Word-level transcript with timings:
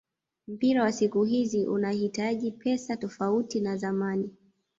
Mpira 0.47 0.83
wa 0.83 0.91
siku 0.91 1.23
hizi 1.23 1.65
unahitaji 1.67 2.51
pesa 2.51 2.97
tofauti 2.97 3.61
na 3.61 3.77
zamani 3.77 4.29